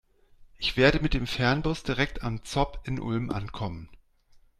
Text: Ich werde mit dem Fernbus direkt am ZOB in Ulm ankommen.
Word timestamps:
Ich 0.57 0.77
werde 0.77 0.99
mit 0.99 1.13
dem 1.13 1.27
Fernbus 1.27 1.83
direkt 1.83 2.23
am 2.23 2.43
ZOB 2.43 2.79
in 2.85 2.99
Ulm 2.99 3.29
ankommen. 3.29 3.87